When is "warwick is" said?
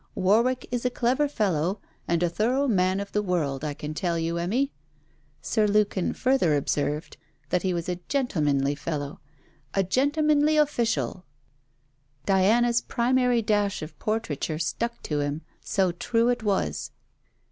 0.15-0.83